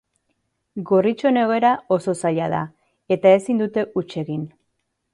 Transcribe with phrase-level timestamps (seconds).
[0.91, 2.65] Gorritxoen egoera oso zaila da,
[3.19, 4.53] eta ezin dute huts egin.